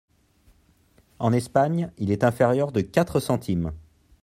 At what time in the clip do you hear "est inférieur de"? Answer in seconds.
2.09-2.81